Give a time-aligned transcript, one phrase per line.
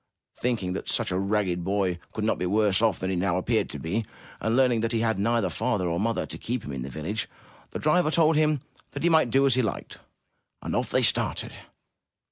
[0.35, 3.69] Thinking that such a ragged boy could not be worse off than he now appeared
[3.69, 4.03] to be,
[4.39, 7.29] and learning that he had neither father nor mother to keep him in the village,
[7.69, 8.61] the driver told him
[8.93, 9.99] that he might do as he liked.
[10.63, 11.53] And off they started.